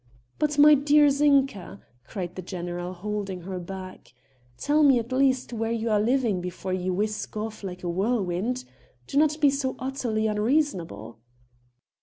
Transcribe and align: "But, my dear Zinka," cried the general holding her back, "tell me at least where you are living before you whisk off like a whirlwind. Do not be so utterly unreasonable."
"But, 0.39 0.57
my 0.57 0.73
dear 0.73 1.11
Zinka," 1.11 1.79
cried 2.07 2.33
the 2.33 2.41
general 2.41 2.91
holding 2.93 3.41
her 3.41 3.59
back, 3.59 4.15
"tell 4.57 4.81
me 4.81 4.97
at 4.97 5.11
least 5.11 5.53
where 5.53 5.71
you 5.71 5.91
are 5.91 5.99
living 6.01 6.41
before 6.41 6.73
you 6.73 6.91
whisk 6.91 7.37
off 7.37 7.63
like 7.63 7.83
a 7.83 7.87
whirlwind. 7.87 8.65
Do 9.05 9.17
not 9.19 9.39
be 9.39 9.51
so 9.51 9.75
utterly 9.77 10.25
unreasonable." 10.25 11.19